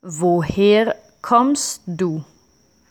Woher 0.00 0.94
kommst 1.22 1.82
du? 1.86 2.24